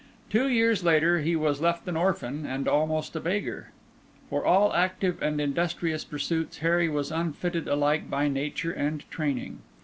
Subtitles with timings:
[0.31, 3.69] Two years later, he was left an orphan and almost a beggar.
[4.31, 9.59] For all active and industrious pursuits, Harry was unfitted alike by nature and training.